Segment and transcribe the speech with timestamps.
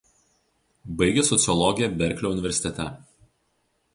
[1.01, 2.87] Baigė sociologiją Berklio universitete.